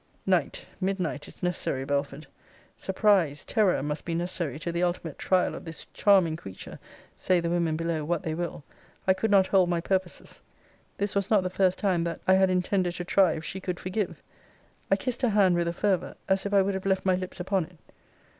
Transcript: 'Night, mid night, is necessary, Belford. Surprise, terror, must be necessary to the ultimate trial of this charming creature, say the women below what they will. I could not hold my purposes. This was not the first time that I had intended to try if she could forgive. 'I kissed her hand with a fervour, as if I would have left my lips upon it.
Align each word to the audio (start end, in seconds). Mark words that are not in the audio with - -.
'Night, 0.25 0.65
mid 0.79 0.99
night, 0.99 1.27
is 1.27 1.43
necessary, 1.43 1.85
Belford. 1.85 2.25
Surprise, 2.75 3.45
terror, 3.45 3.83
must 3.83 4.03
be 4.03 4.15
necessary 4.15 4.57
to 4.57 4.71
the 4.71 4.81
ultimate 4.81 5.19
trial 5.19 5.53
of 5.53 5.63
this 5.63 5.85
charming 5.93 6.35
creature, 6.35 6.79
say 7.15 7.39
the 7.39 7.51
women 7.51 7.75
below 7.77 8.03
what 8.03 8.23
they 8.23 8.33
will. 8.33 8.63
I 9.07 9.13
could 9.13 9.29
not 9.29 9.45
hold 9.45 9.69
my 9.69 9.79
purposes. 9.79 10.41
This 10.97 11.13
was 11.13 11.29
not 11.29 11.43
the 11.43 11.51
first 11.51 11.77
time 11.77 12.03
that 12.05 12.19
I 12.27 12.33
had 12.33 12.49
intended 12.49 12.95
to 12.95 13.05
try 13.05 13.33
if 13.33 13.45
she 13.45 13.59
could 13.59 13.79
forgive. 13.79 14.23
'I 14.89 14.95
kissed 14.95 15.21
her 15.21 15.29
hand 15.29 15.53
with 15.53 15.67
a 15.67 15.71
fervour, 15.71 16.15
as 16.27 16.47
if 16.47 16.51
I 16.55 16.63
would 16.63 16.73
have 16.73 16.87
left 16.87 17.05
my 17.05 17.13
lips 17.13 17.39
upon 17.39 17.65
it. 17.65 17.77